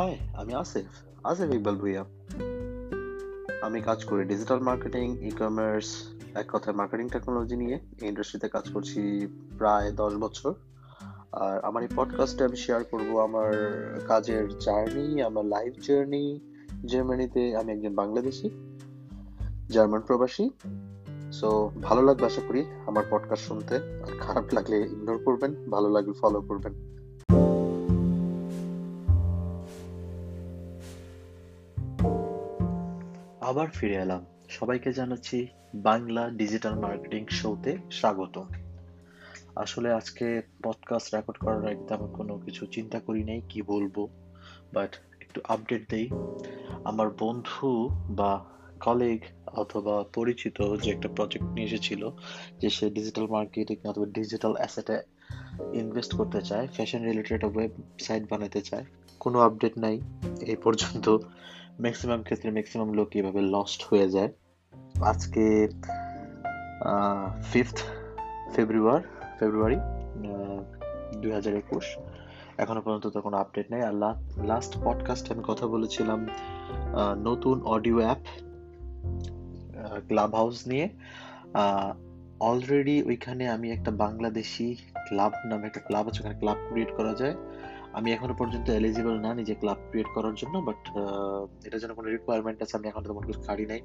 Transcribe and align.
High, 0.00 0.18
আমি 0.34 0.54
আসিফ। 0.54 0.84
আসিফ 1.26 1.54
ইকবাল 1.54 1.76
ভুইয়া। 1.76 2.04
আমি 3.62 3.80
কাজ 3.80 4.04
করি 4.04 4.24
ডিজিটাল 4.24 4.60
মার্কেটিং 4.60 5.26
ই 5.26 5.30
কমার্স 5.30 6.06
এক 6.34 6.46
কথায় 6.52 6.76
মার্কেটিং 6.76 7.08
টেকনোলজি 7.08 7.56
নিয়ে। 7.56 7.80
এই 8.02 8.08
ইন্ডাস্ট্রিতে 8.08 8.48
কাজ 8.48 8.70
করছি 8.72 9.26
প্রায় 9.58 9.92
দশ 9.92 10.14
বছর। 10.14 10.54
আর 11.32 11.64
আমার 11.64 11.82
এই 11.82 11.88
পডকাস্টে 11.96 12.44
আমি 12.44 12.56
শেয়ার 12.56 12.84
করব 12.84 13.18
আমার 13.20 13.52
কাজের 14.08 14.48
জার্নি 14.48 15.22
আমার 15.22 15.44
লাইফ 15.44 15.74
জার্নি 15.88 16.40
জার্মানিতে 16.86 17.56
আমি 17.56 17.72
একজন 17.72 17.94
বাংলাদেশি 17.94 18.50
জার্মান 19.68 20.00
প্রবাসী। 20.00 20.50
সো 21.32 21.70
ভালো 21.82 22.02
লাগবে 22.02 22.26
আশা 22.26 22.40
করি 22.48 22.64
আমার 22.86 23.04
পডকাস্ট 23.10 23.44
শুনতে। 23.44 23.74
আর 23.76 24.18
খারাপ 24.20 24.44
লাগলে 24.52 24.80
ইগনোর 24.80 25.24
করবেন, 25.24 25.70
ভালো 25.70 25.88
লাগলে 25.88 26.12
ফলো 26.12 26.40
করবেন। 26.40 26.90
আবার 33.50 33.68
ফিরে 33.70 33.94
এলাম। 33.94 34.26
সবাইকে 34.48 34.92
জানাচ্ছি 34.92 35.46
বাংলা 35.74 36.30
ডিজিটাল 36.30 36.74
মার্কেটিং 36.74 37.26
শোতে 37.30 37.76
স্বাগত। 37.90 38.42
আসলে 39.56 39.92
আজকে 39.92 40.42
পডকাস্ট 40.62 41.14
রেকর্ড 41.14 41.38
করার 41.38 41.66
আগে 41.66 41.84
তেমন 41.88 42.12
কোনো 42.12 42.38
কিছু 42.38 42.66
চিন্তা 42.66 43.00
করি 43.00 43.24
নাই, 43.24 43.42
কি 43.48 43.62
বলব? 43.62 44.08
বাট 44.72 44.96
একটু 45.20 45.40
আপডেট 45.48 45.90
দেই। 45.90 46.10
আমার 46.84 47.10
বন্ধু 47.18 47.88
বা 48.10 48.44
কলিগ 48.80 49.20
অথবা 49.46 50.04
পরিচিত 50.14 50.76
যে 50.82 50.90
একটা 50.90 51.08
প্রজেক্ট 51.08 51.46
নিয়ে 51.46 51.66
এসেছিল, 51.66 52.10
যে 52.58 52.70
সে 52.70 52.90
ডিজিটাল 52.90 53.26
মার্কেটিং 53.26 53.76
অথবা 53.88 54.06
ডিজিটাল 54.06 54.52
অ্যাসেটে 54.52 55.02
ইনভেস্ট 55.72 56.16
করতে 56.16 56.42
চায় 56.42 56.66
ফ্যাশন 56.66 57.02
রিলেটেড 57.02 57.44
ওয়েবসাইট 57.44 58.30
বানাতে 58.30 58.60
চায়, 58.60 58.84
কোনো 59.20 59.40
আপডেট 59.40 59.78
নাই, 59.78 60.00
এই 60.40 60.56
পর্যন্ত। 60.56 61.18
ম্যাক্সিমাম 61.84 62.20
ক্ষেত্রে 62.22 62.48
ম্যাক্সিমাম 62.56 62.90
লোক 62.98 63.08
এভাবে 63.20 63.40
লস্ট 63.54 63.80
হয়ে 63.90 64.06
যায়। 64.14 64.30
আজকে 65.10 65.44
ফিফথ 67.52 67.78
ফেব্রুয়ার 68.54 69.00
ফেব্রুয়ারি 69.38 69.78
দুই 71.20 71.32
হাজার 71.36 71.54
একুশ। 71.62 71.86
এখনও 72.62 72.80
পর্যন্ত 72.84 73.06
তো 73.14 73.18
কোনো 73.26 73.36
আপডেট 73.42 73.66
নেই। 73.72 73.82
আর 73.88 73.94
লাস্ট 74.52 74.72
পডকাস্ট 74.84 75.24
আমি 75.32 75.42
কথা 75.46 75.64
বলেছিলাম 75.74 76.20
নতুন 77.28 77.56
অডিও 77.74 77.96
অ্যাপ 78.04 78.22
ক্লাব 80.08 80.30
হাউস 80.34 80.58
নিয়ে। 80.70 80.86
অলরেডি 82.50 82.96
ওইখানে 83.02 83.44
আমি 83.54 83.66
একটা 83.76 83.90
বাংলাদেশি 84.04 84.66
ক্লাব 85.08 85.32
নামে 85.50 85.64
একটা 85.70 85.82
ক্লাব 85.88 86.04
আছে, 86.08 86.18
ওখানে 86.22 86.36
ক্লাব 86.42 86.58
ক্রিয়েট 86.68 86.90
করা 86.96 87.12
যায়। 87.20 87.34
আমি 87.98 88.08
এখনও 88.16 88.34
পর্যন্ত 88.40 88.66
এলিজিবল 88.78 89.16
না 89.24 89.30
নিজে 89.40 89.54
ক্লাব 89.60 89.78
ক্রিয়েট 89.88 90.08
করার 90.16 90.34
জন্য 90.40 90.54
বাট 90.68 90.80
এটা 91.66 91.76
যেন 91.82 91.90
কোনো 91.98 92.08
রিকোয়ারমেন্ট 92.16 92.58
আছে, 92.64 92.74
আমি 92.78 92.86
এখনও 92.90 93.06
তেমন 93.10 93.24
কিছু 93.28 93.40
কারি 93.48 93.64
নাই। 93.72 93.80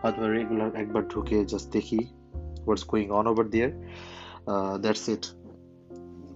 হয়তো 0.00 0.18
রেগুলার 0.36 0.70
একবার 0.82 1.02
ঢুকে 1.12 1.38
জাস্ট 1.52 1.68
দেখি 1.76 2.00
what's 2.64 2.84
going 2.90 3.06
on 3.18 3.26
over 3.32 3.46
there 3.54 3.70
that's 4.82 5.06
it 5.14 5.24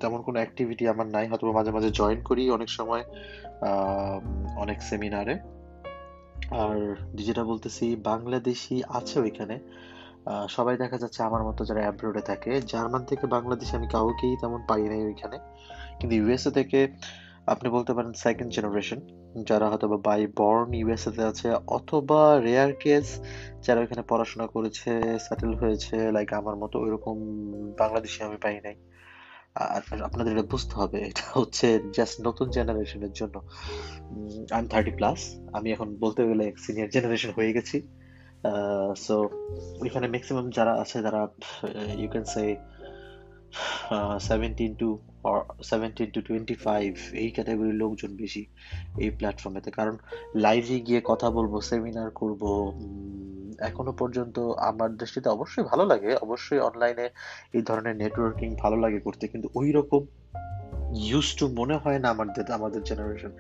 তেমন 0.00 0.20
কোনো 0.26 0.36
অ্যাক্টিভিটি 0.42 0.84
আমার 0.92 1.06
নাই, 1.16 1.24
হয়তো 1.30 1.44
মাঝে 1.58 1.70
মাঝে 1.76 1.90
জয়েন 1.98 2.20
করি 2.28 2.42
অনেক 2.56 2.70
সময় 2.78 3.02
অনেক 4.62 4.78
সেমিনারে 4.88 5.34
আর 6.62 6.78
যেটা 7.26 7.42
বলতেছি, 7.50 7.86
বাংলাদেশি 8.10 8.76
আছে 8.98 9.16
ওইখানে 9.24 9.56
সবাই 10.56 10.74
দেখা 10.82 10.96
যাচ্ছে 11.02 11.20
আমার 11.28 11.42
মতো 11.48 11.60
যারা 11.68 11.80
অ্যাব্রোডে 11.84 12.22
থাকে। 12.30 12.52
জার্মান 12.72 13.02
থেকে 13.10 13.24
বাংলাদেশে 13.36 13.74
আমি 13.78 13.88
কাউকেই 13.96 14.32
তেমন 14.42 14.60
পাই 14.70 14.82
নাই 14.92 15.02
ওইখানে। 15.10 15.36
কিন্তু 15.98 16.14
ইউএসএ 16.18 16.50
থেকে 16.58 16.78
আপনি 17.54 17.68
বলতে 17.76 17.92
পারেন 17.96 18.12
সেকেন্ড 18.24 18.50
জেনারেশন 18.56 19.00
যারা 19.48 19.66
হয়তো 19.70 19.86
বা 19.92 19.98
বাই 20.08 20.20
বর্ন 20.40 20.68
ইউএসএ 20.80 21.10
তে 21.16 21.22
আছে, 21.30 21.48
অথবা 21.78 22.20
রেয়ার 22.46 22.70
কেস 22.82 23.06
যারা 23.64 23.78
ওইখানে 23.82 24.02
পড়াশোনা 24.10 24.46
করেছে 24.54 24.90
সেটেল 25.26 25.52
হয়েছে 25.62 25.96
লাইক 26.16 26.30
আমার 26.40 26.56
মতো 26.62 26.76
ওইরকম 26.84 27.16
বাংলাদেশে 27.80 28.20
আমি 28.28 28.38
পাই 28.44 28.56
নাই। 28.66 28.76
আর 29.74 29.82
আপনাদের 30.08 30.32
এটা 30.34 30.46
বুঝতে 30.52 30.74
হবে, 30.80 30.98
এটা 31.10 31.24
হচ্ছে 31.38 31.66
জাস্ট 31.96 32.16
নতুন 32.28 32.46
জেনারেশনের 32.56 33.12
জন্য। 33.20 33.36
আই 34.54 34.60
এম 34.62 34.66
থার্টি 34.72 34.92
প্লাস 34.98 35.20
আমি 35.56 35.68
এখন 35.74 35.88
বলতে 36.04 36.20
গেলে 36.28 36.44
সিনিয়র 36.64 36.88
জেনারেশন 36.94 37.30
হয়ে 37.38 37.52
গেছি। 37.56 37.78
সো 38.96 39.28
এখানে 39.86 40.06
ম্যাক্সিমাম 40.08 40.50
যারা 40.50 40.72
আছে, 40.82 41.02
যারা 41.02 41.20
you 41.98 42.08
can 42.08 42.24
say 42.24 42.44
seventeen 44.20 44.74
to 44.74 44.88
seventeen 45.62 46.10
to 46.10 46.20
twenty 46.20 46.54
five 46.54 46.90
এই 47.12 47.30
ক্যাটাগরির 47.30 47.74
লোকজন 47.74 48.16
বেশি 48.16 48.46
এই 48.98 49.10
প্ল্যাটফর্মেতে 49.10 49.70
কারণ 49.70 49.96
লাইভে 50.34 50.80
গিয়ে 50.80 51.00
কথা 51.04 51.30
বলব 51.30 51.60
সেমিনার 51.60 52.10
করব 52.10 52.42
এখনও 53.58 53.92
পর্যন্ত 53.92 54.38
আমার 54.56 54.96
দৃষ্টিতে 54.96 55.28
অবশ্যই 55.28 55.62
ভালো 55.62 55.84
লাগে। 55.86 56.16
অবশ্যই 56.16 56.58
অনলাইনে 56.58 57.06
এই 57.52 57.62
ধরনের 57.62 57.96
নেটওয়ার্কিং 57.96 58.56
ভালো 58.56 58.76
লাগে 58.76 59.00
করতে। 59.00 59.28
কিন্তু 59.28 59.48
ওই 59.54 59.72
রকম 59.72 60.06
ইউজ 60.94 61.28
টু 61.38 61.48
মনে 61.48 61.76
হয় 61.76 61.98
না 61.98 62.08
আমাদের 62.10 62.52
আমাদের 62.52 62.82
জেনারেশন 62.84 63.32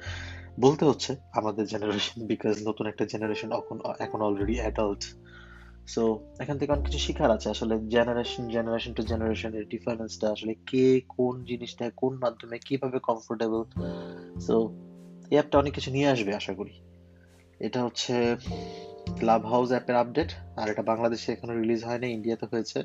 বলতে 0.64 0.84
হচ্ছে 0.84 1.12
আমাদের 1.32 1.64
জেনারেশন 1.72 2.18
বিকজ 2.26 2.54
নতুন 2.68 2.84
একটা 2.86 3.04
জেনারেশন 3.12 3.48
এখন 3.60 3.76
এখন 3.98 4.18
অলরেডি 4.20 4.54
অ্যাডাল্ট 4.60 5.02
সো 5.94 6.02
এখান 6.38 6.56
থেকে 6.58 6.70
অনেক 6.72 6.84
কিছু 6.84 6.98
শিখার 6.98 7.30
আছে। 7.36 7.46
আসলে 7.50 7.74
জেনারেশন 7.94 8.44
জেনারেশন 8.48 8.92
টু 8.92 9.02
জেনারেশন 9.02 9.50
এর 9.54 9.66
ডিফারেন্সটা 9.74 10.26
আসলে 10.34 10.52
কে 10.70 11.00
কোন 11.16 11.34
জিনিসটা, 11.44 11.84
কোন 11.96 12.12
মাধ্যমে 12.24 12.56
কীভাবে 12.58 12.98
কমফোর্টেবল 12.98 13.62
সো 14.46 14.54
এই 15.30 15.36
অ্যাপটা 15.36 15.56
অনেক 15.58 15.72
কিছু 15.74 15.90
নিয়ে 15.90 16.08
আসবে, 16.08 16.34
আশা 16.34 16.52
করি। 16.54 16.74
এটা 17.66 17.84
হচ্ছে 17.84 18.14
ক্লাব 19.18 19.42
হাউস 19.46 19.68
অ্যাপের 19.70 19.96
আপডেট 19.96 20.30
আর 20.56 20.66
এটা 20.72 20.82
বাংলাদেশে 20.82 21.28
এখনও 21.32 21.54
রিলিজ 21.60 21.80
হয়নি 21.84 22.08
ইন্ডিয়াতে 22.16 22.46
হয়েছে। 22.52 22.78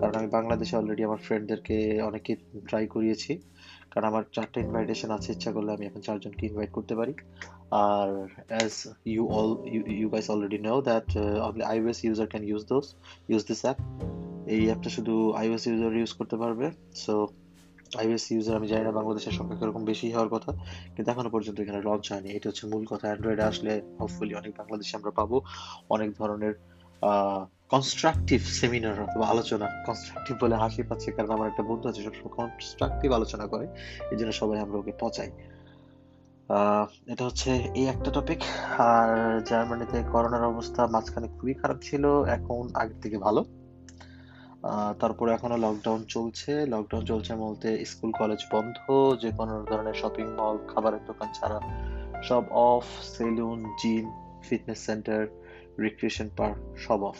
কারণ 0.00 0.14
আমি 0.14 0.28
বাংলাদেশে 0.28 0.74
অলরেডি 0.76 1.02
আমার 1.04 1.20
ফ্রেন্ডদেরকে 1.26 1.76
অনেকে 2.02 2.32
ট্রাই 2.68 2.86
করিয়েছি। 2.86 3.32
কারণ 3.92 4.06
আমার 4.10 4.24
চারটে 4.36 4.58
ইনভাইটেশন 4.66 5.10
আছে, 5.16 5.28
ইচ্ছা 5.36 5.50
করলে 5.56 5.70
আমি 5.76 5.84
এখন 5.88 6.00
চারজনকে 6.06 6.42
ইনভাইট 6.50 6.70
করতে 6.76 6.94
পারি। 7.00 7.14
আর 7.88 8.08
as 8.52 8.72
you 9.12 9.22
all 9.36 9.52
you 10.00 10.06
guys 10.14 10.26
already 10.32 10.58
know 10.68 10.74
that 10.88 11.08
only 11.48 11.64
iOS 11.72 11.98
user 12.06 12.26
can 12.32 12.42
use 12.50 12.62
those 12.72 12.86
use 13.30 13.42
this 13.50 13.60
app 13.66 13.78
এই 14.54 14.62
অ্যাপটা 14.68 14.90
শুধু 14.96 15.14
আইওএস 15.40 15.62
ইউজার 15.70 15.92
ইউজ 16.00 16.12
করতে 16.18 16.36
পারবে। 16.42 16.66
সো 17.04 17.14
আইওএস 18.00 18.24
ইউজার 18.34 18.54
আমি 18.58 18.68
জানি 18.72 18.82
না 18.88 18.92
বাংলাদেশের 18.98 19.34
সংখ্যা 19.38 19.56
কীরকম 19.60 19.82
বেশি 19.90 20.06
হওয়ার 20.14 20.30
কথা, 20.34 20.50
কিন্তু 20.94 21.08
এখনও 21.12 21.30
পর্যন্ত 21.34 21.56
এখানে 21.64 21.80
লঞ্চ 21.88 22.06
হয়নি। 22.12 22.28
এটা 22.36 22.46
হচ্ছে 22.50 22.64
মূল 22.72 22.84
কথা। 22.92 23.06
অ্যান্ড্রয়েডে 23.08 23.44
আসলে 23.50 23.72
হোপফুলি 24.00 24.32
অনেক 24.40 24.52
বাংলাদেশে 24.60 24.94
আমরা 24.98 25.12
পাবো। 25.18 25.36
অনেক 25.94 26.08
ধরনের 26.18 26.54
কনস্ট্রাকটিভ 27.72 28.40
সেমিনার 28.58 28.96
অথবা 29.06 29.24
আলোচনা 29.32 29.66
কনস্ট্রাকটিভ 29.86 30.34
বলে 30.42 30.56
হাসি 30.62 30.82
পাচ্ছে, 30.88 31.08
কারণ 31.16 31.30
আমার 31.36 31.48
একটা 31.52 31.62
বন্ধু 31.70 31.86
আছে, 31.90 32.00
সবসময় 32.06 32.32
কনস্ট্রাকটিভ 32.38 33.08
আলোচনা 33.18 33.44
করে, 33.52 33.66
এই 34.12 34.16
জন্য 34.18 34.32
সবাই 34.40 34.58
আমরা 34.64 34.76
ওকে 34.80 34.92
পচাই। 35.02 35.30
এটা 37.12 37.22
হচ্ছে 37.28 37.50
এই 37.80 37.86
একটা 37.94 38.10
টপিক 38.16 38.40
আর 38.90 39.10
জার্মানিতে 39.50 39.98
করোনার 40.12 40.44
অবস্থা 40.52 40.82
মাঝখানে 40.94 41.28
খুবই 41.36 41.54
খারাপ 41.60 41.78
ছিল, 41.88 42.04
এখন 42.36 42.62
আগের 42.80 42.98
থেকে 43.04 43.16
ভালো। 43.26 43.40
তারপরে 45.00 45.30
এখনও 45.36 45.58
লকডাউন 45.66 46.00
চলছে 46.14 46.52
লকডাউন 46.74 47.02
চলছে 47.10 47.32
বলতে 47.44 47.68
স্কুল 47.90 48.10
কলেজ 48.20 48.40
বন্ধ 48.54 48.76
যে 49.22 49.30
কোনো 49.38 49.54
ধরনের 49.70 49.96
শপিং 50.00 50.26
মল 50.38 50.56
খাবারের 50.70 51.02
দোকান 51.08 51.28
ছাড়া 51.38 51.58
সব 52.28 52.44
off 52.70 52.84
salon 53.14 53.58
gym 53.80 54.06
fitness 54.46 54.80
centre 54.88 55.20
recreation 55.84 56.28
park 56.38 56.58
সব 56.86 57.00
অফ 57.10 57.18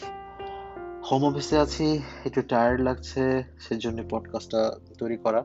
হোম 1.10 1.25
অফিসে 1.25 1.59
আছি, 1.59 2.03
একটু 2.25 2.43
টায়ার্ড 2.43 2.81
লাগছে, 2.81 3.43
সেজন্য 3.60 4.03
পডকাস্টটা 4.10 4.76
তৈরি 4.98 5.16
করা। 5.16 5.38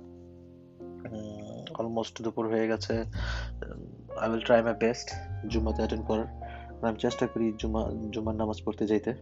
অলমোস্ট 1.80 2.22
দুপুর 2.22 2.48
হয়ে 2.48 2.68
গেছে। 2.68 3.04
I 4.20 4.30
will 4.30 4.40
try 4.40 4.64
my 4.64 4.74
best 4.80 5.10
জুমাতে 5.48 5.78
attend 5.78 6.06
করার। 6.06 6.26
আমি 6.86 7.00
চেষ্টা 7.00 7.28
করি 7.28 7.54
জুমা 7.60 7.90
জুমার 8.12 8.36
নামাজ 8.36 8.66
পড়তে 8.66 8.88
যাইতে। 8.88 9.14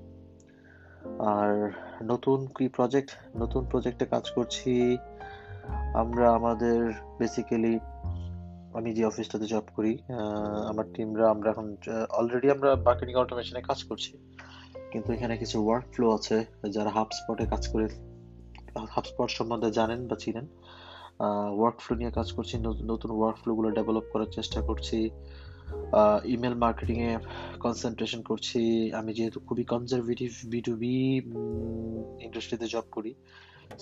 আর 1.19 1.71
নতুন 2.03 2.47
কি 2.47 2.67
প্রজেক্ট 2.67 3.09
নতুন 3.37 3.65
প্রজেক্টে 3.65 4.05
কাজ 4.05 4.31
করছি। 4.35 4.97
আমরা, 5.93 6.31
আমাদের 6.31 6.91
বেসিক্যালি 7.19 7.79
আমি 8.73 8.93
যে 8.93 9.05
অফিসটাতে 9.05 9.45
জব 9.45 9.63
করি 9.75 9.97
আমার 10.69 10.93
টিমরা 10.93 11.29
আমরা 11.29 11.49
এখন 11.49 11.75
অলরেডি 12.09 12.51
আমরা 12.51 12.75
মার্কেটিং 12.75 13.15
অটোমেশনে 13.15 13.61
কাজ 13.61 13.83
করছি। 13.83 14.32
কিন্তু 14.93 15.09
এখানে 15.15 15.35
কিছু 15.37 15.57
ওয়ার্ক 15.65 15.85
ফ্লো 15.93 16.07
আছে 16.17 16.37
যারা 16.75 16.89
হাবস্পটে 16.97 17.45
কাজ 17.53 17.63
করে 17.73 17.85
হাবস্পট 18.95 19.29
সম্বন্ধে 19.37 19.69
জানেন 19.71 19.99
বা 20.09 20.15
চিনেন। 20.23 20.47
ওয়ার্ক 21.57 21.77
ফ্লো 21.83 21.93
নিয়ে 21.99 22.11
কাজ 22.11 22.27
করছি 22.31 22.55
নতুন 22.91 23.09
ওয়ার্ক 23.19 23.37
ফ্লোগুলো 23.41 23.67
ডেভেলপ 23.77 24.05
করার 24.13 24.29
চেষ্টা 24.31 24.59
করছি। 24.61 24.97
ইমেল 26.35 26.55
মার্কেটিং 26.63 26.97
এ 27.09 27.11
কনসেন্ট্রেশন 27.59 28.21
করছি। 28.29 28.61
আমি 28.99 29.11
যেহেতু 29.17 29.39
খুবই 29.47 29.63
কনজারভেটিভ 29.73 30.31
বি 30.51 30.59
টু 30.67 30.73
বি 30.81 30.93
ইন্ডাস্ট্রিতে 32.25 32.67
জব 32.73 32.85
করি। 32.95 33.11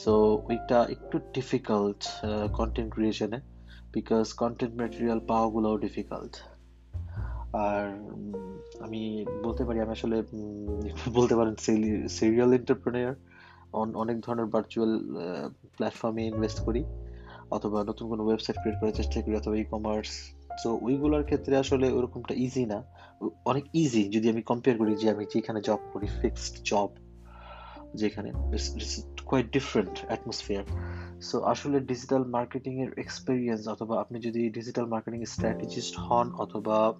সো 0.03 0.13
ওইটা 0.49 0.77
একটু 0.95 1.15
ডিফিকাল্ট 1.37 2.01
কন্টেন্ট 2.59 2.89
ক্রিয়েশনে 2.95 3.39
বিকজ 3.95 4.25
কন্টেন্ট 4.41 4.73
ম্যাটেরিয়াল 4.79 5.19
পাওয়াগুলোও 5.29 5.75
ডিফিকাল্ট 5.85 6.33
আর 7.53 7.85
আমি 8.81 9.25
বলতে 9.43 9.65
পারি, 9.65 9.79
আমি 9.79 9.91
আসলে 9.91 10.23
বলতে 11.17 11.35
পারেন 11.35 11.55
সিরিয়াল 12.07 12.53
এন্টারপ্রেনিয়ার 12.53 13.15
অনেক 13.73 14.21
ধরনের 14.21 14.45
ভার্চুয়াল 14.45 14.99
প্ল্যাটফর্মে 15.77 16.27
ইনভেস্ট 16.27 16.59
করি, 16.65 16.83
অথবা 17.51 17.83
নতুন 17.83 18.07
কোনো 18.09 18.23
ওয়েবসাইট 18.25 18.57
ক্রিয়েট 18.59 18.79
করার 18.79 18.93
চেষ্টা 18.93 19.21
করি, 19.21 19.35
অথবা 19.35 19.55
ই 19.55 19.63
কমার্স 19.63 20.33
তো 20.63 20.79
ওইগুলোর 20.81 21.23
ক্ষেত্রে 21.23 21.57
আসলে 21.57 21.91
ওরকমটা 21.91 22.33
ইজি 22.33 22.65
না। 22.65 22.83
অনেক 23.45 23.63
ইজি 23.73 24.09
যদি 24.09 24.29
আমি 24.29 24.41
কম্পেয়ার 24.41 24.77
করি 24.77 24.95
যে 24.95 25.09
আমি 25.09 25.25
যেখানে 25.33 25.61
জব 25.61 25.79
করি 25.93 26.07
ফিক্সড 26.21 26.55
জব 26.63 26.89
যেখানে 27.95 28.31
কোয়াইট 29.25 29.51
ডিফারেন্ট 29.51 30.05
অ্যাটমসফিয়ার 30.07 30.63
সো 31.21 31.41
আসলে 31.43 31.79
ডিজিটাল 31.79 32.25
মার্কেটিং 32.25 32.81
এর 32.81 32.91
এক্সপিরিয়েন্স 32.97 33.67
অথবা 33.67 34.01
আপনি 34.01 34.19
যদি 34.19 34.49
ডিজিটাল 34.49 34.85
মার্কেটিং 34.85 35.25
স্ট্র্যাটেজিস্ট 35.25 35.99
হন 35.99 36.31
অথবা 36.33 36.93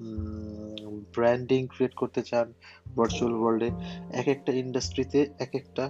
ব্র্যান্ডিং 1.15 1.68
ক্রিয়েট 1.68 1.94
করতে 1.94 2.21
চান 2.21 2.53
ভার্চুয়াল 2.95 3.35
ওয়ার্ল্ডে 3.35 3.69
এক 4.13 4.27
একটা 4.27 4.51
ইন্ডাস্ট্রিতে 4.51 5.29
এক 5.39 5.56
একটা 5.56 5.89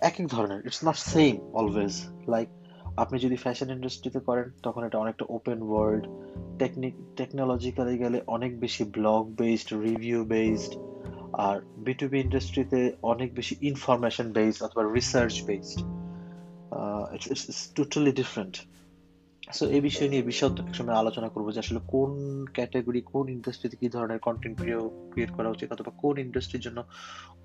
এক 0.00 0.20
এক 0.20 0.28
ধরনের 0.28 0.66
it's 0.66 0.84
not 0.84 0.96
same 0.96 1.36
always 1.52 2.04
like 2.28 2.48
আপনি 2.96 3.18
যদি 3.18 3.36
ফ্যাশন 3.36 3.70
ইন্ডাস্ট্রিতে 3.70 4.20
করেন, 4.20 4.50
তখন 4.62 4.84
এটা 4.84 4.98
অনেকটা 4.98 5.24
ওপেন 5.28 5.62
ওয়ার্ল্ড 5.62 6.06
টেকনিক 6.58 6.94
টেকনোলজিক্যালি 7.16 7.98
গেলে 7.98 8.22
অনেক 8.26 8.60
বেশি 8.60 8.84
ব্লগ 8.84 9.34
বেসড 9.36 9.74
রিভিউ 9.74 10.24
বেসড 10.24 10.76
আর 11.32 11.60
বিটুবি 11.76 12.20
ইন্ডাস্ট্রিতে 12.20 12.96
অনেক 13.02 13.34
বেশি 13.34 13.56
ইনফরমেশন 13.60 14.32
বেসড 14.32 14.62
অথবা 14.62 14.92
research 14.94 15.42
based 15.42 15.97
it's 17.14 17.72
totally 17.74 18.12
different 18.12 18.54
so 19.52 19.64
এই 19.66 19.80
বিষয় 19.80 20.08
নিয়ে 20.08 20.22
বিশদ 20.22 20.60
এক 20.60 20.74
সময় 20.74 20.94
আলোচনা 20.94 21.28
করব 21.28 21.50
যে 21.50 21.58
আসলে 21.58 21.80
কোন 21.86 22.10
ক্যাটাগরি 22.52 23.00
কোন 23.00 23.28
ইন্ডাস্ট্রিতে 23.28 23.76
কি 23.76 23.88
ধরনের 23.88 24.18
কন্টেন্ট 24.18 24.56
ক্রিয়েট 25.10 25.30
করা 25.30 25.48
উচিত 25.48 25.72
অথবা 25.72 25.90
কোন 25.96 26.18
ইন্ডাস্ট্রির 26.18 26.60
জন্য 26.60 26.84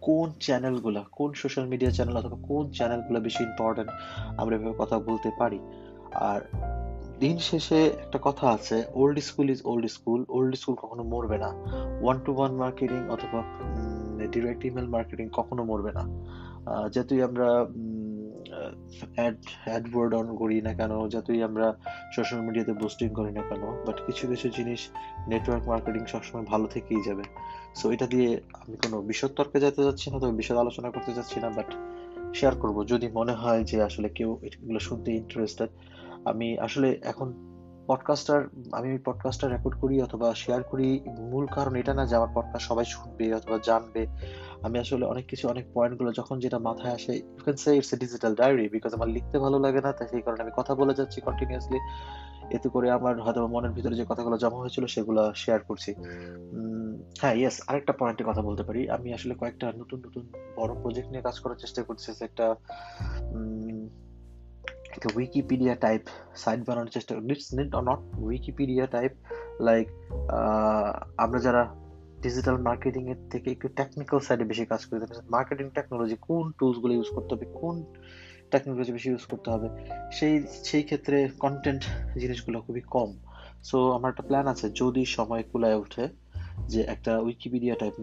কোন 0.02 0.32
চ্যানেলগুলা 0.40 1.02
কোন 1.12 1.34
সোশ্যাল 1.34 1.66
মিডিয়া 1.68 1.92
চ্যানেল 1.92 2.18
অথবা 2.18 2.38
কোন 2.48 2.70
চ্যানেলগুলো 2.70 3.20
বেশি 3.20 3.44
ইম্পর্টেন্ট 3.44 3.90
আমরা 4.38 4.56
এভাবে 4.56 4.76
কথা 4.78 5.00
বলতে 5.00 5.30
পারি। 5.40 5.60
আর 6.14 6.42
দিন 7.20 7.38
শেষে 7.38 7.86
একটা 7.86 8.20
কথা 8.22 8.50
আছে 8.50 8.84
old 8.94 9.20
school 9.20 9.50
is 9.50 9.62
old 9.66 9.86
school 9.88 10.26
old 10.30 10.56
school 10.56 10.76
কখনো 10.76 11.04
মরবে 11.04 11.38
না। 11.38 11.50
ওয়ান 12.02 12.20
টু 12.26 12.32
ওয়ান 12.36 12.52
মার্কেটিং 12.56 13.10
অথবা 13.10 13.40
ডিরেক্ট 14.32 14.66
ইমেল 14.66 14.88
মার্কেটিং 14.88 15.30
কখনো 15.34 15.64
মরবে 15.64 15.92
না। 15.92 16.04
যতই 16.90 17.22
আমরা 17.22 17.66
অ্যাড 19.68 19.86
অন 20.20 20.28
করি 20.42 20.58
না 20.68 20.74
কেন, 20.80 20.92
যতই 21.14 21.42
আমরা 21.50 21.68
সোশ্যাল 22.16 22.40
মিডিয়াতে 22.48 22.74
করি 23.18 23.32
না 23.38 23.42
কেন 23.50 23.64
বাট 23.88 23.98
কিছু 24.08 24.24
কিছু 24.32 24.48
জিনিস 24.58 24.82
নেটওয়ার্ক 25.32 25.64
মার্কেটিং 25.72 26.04
সবসময় 26.06 26.46
ভালো 26.52 26.66
থেকেই 26.68 27.02
যাবে। 27.08 27.24
সো 27.80 27.86
এটা 27.92 28.08
দিয়ে 28.08 28.30
আমি 28.62 28.76
কোনো 28.84 28.98
বিশদ 29.10 29.32
তর্কে 29.38 29.58
যেতে 29.60 29.82
যাচ্ছি 29.84 30.06
না, 30.12 30.18
তবে 30.20 30.34
বিশদ 30.40 30.58
আলোচনা 30.64 30.90
করতে 30.90 31.12
যাচ্ছি 31.14 31.38
না 31.44 31.50
বাট 31.50 31.70
শেয়ার 32.36 32.56
করব। 32.56 32.78
যদি 32.92 33.08
মনে 33.20 33.34
হয় 33.42 33.62
যে 33.64 33.78
আসলে 33.84 34.08
কেউ 34.18 34.30
এগুলো 34.48 34.80
শুনতে 34.80 35.10
ইন্টারেস্টেড 35.22 35.70
আমি 36.32 36.48
আসলে 36.58 36.88
এখন 37.12 37.28
পডকাস্টার 37.88 38.48
আমি 38.72 38.98
পডকাস্টটা 38.98 39.48
রেকর্ড 39.48 39.80
করি 39.82 40.02
অথবা 40.02 40.36
শেয়ার 40.36 40.64
করি। 40.64 41.04
মূল 41.20 41.46
কারণ 41.46 41.76
এটা 41.76 41.94
না 41.94 42.06
যে 42.06 42.16
আমার 42.16 42.28
পডকাস্ট 42.34 42.68
সবাই 42.68 42.86
শুনবে 42.86 43.34
অথবা 43.34 43.60
জানবে। 43.64 44.08
আমি 44.62 44.80
আসলে 44.80 45.06
অনেক 45.06 45.26
কিছু, 45.26 45.50
অনেক 45.50 45.66
পয়েন্টগুলো 45.74 46.12
যখন 46.12 46.40
যেটা 46.40 46.60
মাথায় 46.60 46.94
আসে 46.94 47.16
you 47.16 47.38
can 47.44 47.56
say 47.56 47.78
it's 47.78 47.94
a 47.94 47.98
digital 47.98 48.36
diary 48.36 48.70
because 48.70 48.94
আমার 48.94 49.08
লিখতে 49.08 49.40
ভালো 49.40 49.60
লাগে 49.60 49.82
না, 49.82 49.92
তাই 49.92 50.08
সেই 50.08 50.22
কারণে 50.22 50.42
আমি 50.42 50.52
কথা 50.56 50.76
বলে 50.76 50.94
যাচ্ছি 50.94 51.22
কন্টিনিউয়াসলি 51.22 51.78
এতে 52.56 52.70
করে 52.70 52.92
আমার 52.92 53.22
হয়তো 53.22 53.48
মনের 53.48 53.72
ভিতরে 53.72 53.96
যে 53.96 54.06
কথাগুলো 54.10 54.38
জমা 54.38 54.58
হয়েছিল 54.58 54.86
সেগুলো 54.86 55.34
শেয়ার 55.36 55.60
করছি। 55.60 55.94
হ্যাঁ 57.22 57.34
ইয়েস 57.34 57.62
আরেকটা 57.68 57.94
পয়েন্টে 57.94 58.24
কথা 58.28 58.42
বলতে 58.42 58.64
পারি। 58.64 58.90
আমি 58.90 59.14
আসলে 59.14 59.36
কয়েকটা 59.36 59.72
নতুন 59.78 60.02
নতুন 60.06 60.32
বড় 60.58 60.82
প্রজেক্ট 60.82 61.10
নিয়ে 61.10 61.22
কাজ 61.22 61.40
করার 61.40 61.56
চেষ্টা 61.56 61.84
করছি 61.84 62.12
একটা 62.22 62.56
একটা 64.94 65.08
উইকিপিডিয়া 65.16 65.76
টাইপ 65.86 66.02
সাইট 66.44 66.60
বানানোর 66.68 66.92
চেষ্টা 66.96 67.12
করি 67.16 67.26
it's 67.36 67.48
not 67.90 68.00
Wikipedia 68.28 68.86
type 68.96 69.12
like 69.68 69.88
আমরা 71.24 71.40
যারা 71.48 71.64
ডিজিটাল 72.26 72.58
মার্কেটিং 72.68 73.04
এর 73.14 73.20
থেকে 73.32 73.48
একটু 73.52 73.68
টেকনিক্যাল 73.80 74.20
সাইডে 74.20 74.44
বেশি 74.52 74.66
কাজ 74.72 74.82
করি 74.86 75.00
মার্কেটিং 75.36 75.66
টেকনোলজি 75.78 76.18
কোন 76.28 76.46
টুলসগুলো 76.60 76.94
ইউজ 76.94 77.10
করতে 77.16 77.32
হবে, 77.36 77.46
কোন 77.62 77.76
টেকনোলজি 78.52 78.92
বেশি 78.98 79.08
ইউজ 79.10 79.26
করতে 79.32 79.48
হবে, 79.54 79.68
সেই 80.18 80.34
সেই 80.70 80.84
ক্ষেত্রে 80.84 81.18
কন্টেন্ট 81.44 81.84
জিনিসগুলো 82.22 82.58
খুবই 82.66 82.84
কম। 82.96 83.10
সো 83.70 83.78
আমার 83.92 84.10
একটা 84.12 84.24
প্ল্যান 84.30 84.46
আছে, 84.54 84.66
যদি 84.82 85.02
সময় 85.18 85.44
কুলায় 85.52 85.78
ওঠে 85.84 86.04
যে 86.72 86.82
একটা 86.94 87.14
Wikipedia 87.20 87.76
type 87.82 87.96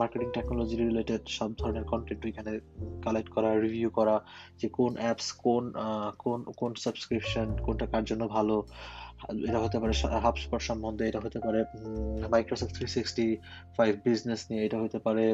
marketing 0.00 0.28
technology 0.36 0.76
related 0.76 1.22
সব 1.38 1.50
ধরনের 1.60 1.84
কন্টেন্ট 1.92 2.20
ওইখানে 2.26 2.52
কালেক্ট 3.04 3.30
করা 3.34 3.50
রিভিউ 3.64 3.88
করা 3.98 4.16
যে 4.60 4.66
কোন 4.78 4.92
অ্যাপস 5.02 5.28
কোন 5.44 5.64
কোন 6.24 6.40
কোন 6.60 6.70
সাবস্ক্রিপশন 6.84 7.48
কোনটা 7.66 7.86
কার 7.92 8.04
জন্য 8.04 8.22
ভালো, 8.36 8.56
এটা 9.48 9.58
হতে 9.64 9.76
পারে 9.82 9.92
হাবস্পট 10.24 10.62
সম্বন্ধে, 10.70 11.04
এটা 11.08 11.20
হতে 11.24 11.38
পারে 11.44 11.60
Microsoft 12.34 12.72
three 12.76 12.86
sixty 12.96 13.26
five 13.76 13.92
business 14.06 14.40
নিয়ে, 14.50 14.62
এটা 14.66 14.78
হতে 14.84 14.98
পারে 15.06 15.24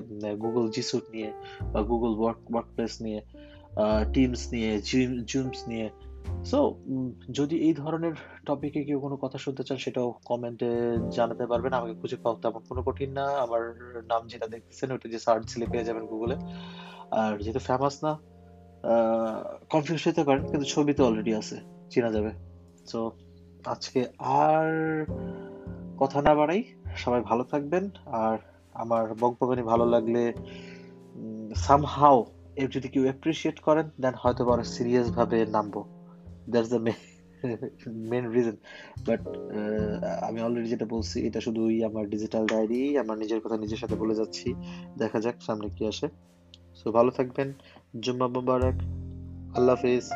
গুগল 0.44 0.64
জিসুট 0.76 1.04
নিয়ে 1.14 1.30
বা 1.72 1.80
গুগল 1.90 2.12
ওয়ার্ক 2.20 2.40
ওয়ার্কপ্লেস 2.52 2.94
নিয়ে 3.04 3.20
টিমস 4.14 4.42
নিয়ে 4.54 4.70
জিম 4.88 5.10
জুমস 5.30 5.60
নিয়ে 5.70 5.86
সো 6.44 6.74
যদি 7.30 7.56
এই 7.66 7.74
ধরনের 7.74 8.12
টপিকে 8.46 8.84
কেউ 8.84 9.00
কোনো 9.00 9.16
কথা 9.16 9.38
শুনতে 9.38 9.62
চান, 9.64 9.76
সেটাও 9.76 10.14
কমেন্টে 10.24 10.70
জানাতে 11.10 11.46
পারবেন। 11.46 11.72
আমাকে 11.72 11.94
খুঁজে 11.94 12.16
পাওয়া 12.16 12.40
তেমন 12.42 12.62
কোনো 12.68 12.82
কঠিন 12.82 13.10
না। 13.12 13.24
আমার 13.44 13.62
নাম 14.08 14.26
যেটা 14.26 14.46
দেখতেছেন, 14.46 14.92
ওটা 14.92 15.08
যে 15.08 15.18
সার্চ 15.18 15.54
দিলে 15.54 15.66
পেয়ে 15.72 15.84
যাবেন 15.84 16.06
গুগলে 16.06 16.36
আর 17.10 17.38
যেহেতু 17.38 17.58
ফেমাস 17.58 18.04
না 18.04 18.18
কনফিউজ 19.70 20.08
হতে 20.08 20.24
পারেন, 20.24 20.42
কিন্তু 20.46 20.66
ছবি 20.66 20.92
তো 20.94 21.04
অলরেডি 21.06 21.34
আছে, 21.34 21.56
চেনা 21.90 22.10
যাবে। 22.12 22.30
সো 22.86 23.10
আজকে 23.64 24.00
আর 24.20 24.70
কথা 25.98 26.22
না 26.22 26.34
বাড়াই। 26.34 26.64
সবাই 26.96 27.20
ভালো 27.20 27.44
থাকবেন। 27.44 27.90
আর 28.06 28.38
আমার 28.74 29.14
বকবকানি 29.14 29.62
ভালো 29.62 29.84
লাগলে 29.86 30.32
সামহাও 31.54 32.26
এর 32.56 32.68
যদি 32.70 32.88
কেউ 32.88 33.02
অ্যাপ্রিসিয়েট 33.02 33.60
করেন 33.60 33.90
দেন 34.00 34.14
হয়তো 34.18 34.44
বড় 34.44 34.62
সিরিয়াস 34.62 35.08
ভাবে 35.16 35.46
নামবো। 35.46 35.99
That's 36.50 36.70
the 36.74 36.80
main 38.10 38.24
reason 38.30 38.56
but 39.06 39.20
আমি 40.28 40.38
অলরেডি 40.40 40.68
যেটা 40.68 40.86
বলছি, 40.94 41.16
এটা 41.26 41.40
শুধুই 41.40 41.76
আমার 41.84 42.04
ডিজিটাল 42.10 42.44
ডায়েরি 42.46 42.82
আমার 43.02 43.16
নিজের 43.18 43.40
কথা 43.40 43.56
নিজের 43.56 43.80
সাথে 43.82 43.94
বলে 43.94 44.14
যাচ্ছি। 44.14 44.48
দেখা 44.98 45.18
যাক 45.20 45.36
সামনে 45.42 45.68
কি 45.76 45.82
আসে। 45.86 46.08
সো 46.78 46.86
ভালো 46.92 47.10
থাকবেন। 47.10 47.48
জুম্মা 48.00 48.26
মুবারক। 48.26 48.76
আল্লাহ 49.56 49.74
হাফিজ। 49.76 50.06